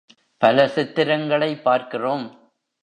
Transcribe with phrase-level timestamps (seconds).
[0.37, 2.53] பல சித்திரங்களைப் பார்க்கிறோம்.